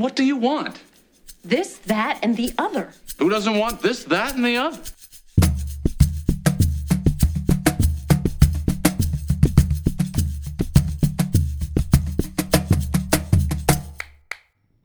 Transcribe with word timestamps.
What 0.00 0.16
do 0.16 0.24
you 0.24 0.36
want? 0.36 0.80
This, 1.44 1.76
that, 1.84 2.20
and 2.22 2.34
the 2.34 2.54
other. 2.56 2.94
Who 3.18 3.28
doesn't 3.28 3.58
want 3.58 3.82
this, 3.82 4.04
that, 4.04 4.34
and 4.34 4.42
the 4.42 4.56
other? 4.56 4.78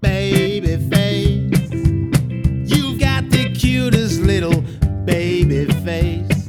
Baby 0.01 0.75
face, 0.89 1.71
you've 2.69 2.99
got 2.99 3.29
the 3.29 3.55
cutest 3.57 4.19
little 4.19 4.59
baby 5.05 5.63
face. 5.85 6.45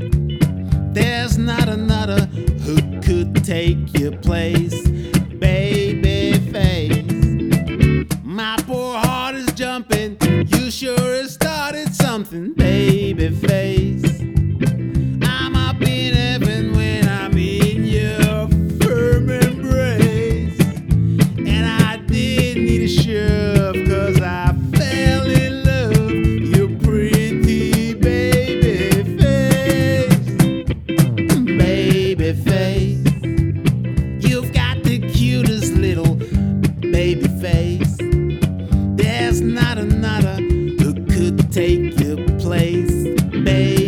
There's 0.93 1.39
not 1.39 1.69
another 1.69 2.27
who 2.67 3.01
could 3.01 3.45
take 3.45 3.97
your 3.97 4.17
place. 4.17 4.66
sure 10.77 11.15
it 11.15 11.31
started 11.31 11.95
something, 11.95 12.53
baby 12.53 13.31
face. 13.31 13.76
baby. 43.47 43.86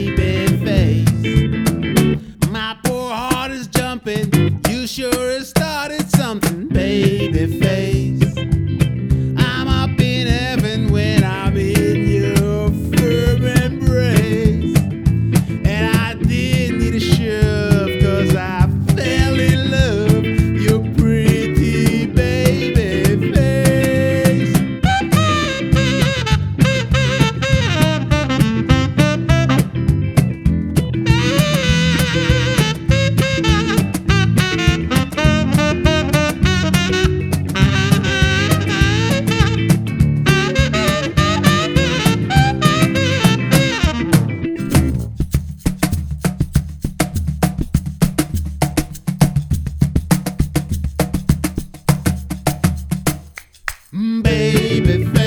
baby. 53.98 55.17